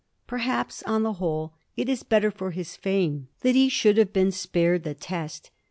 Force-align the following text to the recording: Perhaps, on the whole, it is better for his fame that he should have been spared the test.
Perhaps, 0.25 0.81
on 0.87 1.03
the 1.03 1.13
whole, 1.21 1.53
it 1.77 1.87
is 1.87 2.01
better 2.01 2.31
for 2.31 2.49
his 2.49 2.75
fame 2.75 3.27
that 3.41 3.53
he 3.53 3.69
should 3.69 3.97
have 3.97 4.11
been 4.11 4.31
spared 4.31 4.81
the 4.81 4.95
test. 4.95 5.51